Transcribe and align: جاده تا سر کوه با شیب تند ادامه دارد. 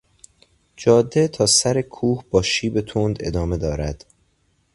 جاده 0.75 1.27
تا 1.27 1.45
سر 1.45 1.81
کوه 1.81 2.23
با 2.31 2.41
شیب 2.41 2.81
تند 2.81 3.17
ادامه 3.19 3.57
دارد. 3.57 4.05